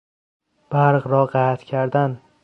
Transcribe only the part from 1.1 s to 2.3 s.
قطع کردن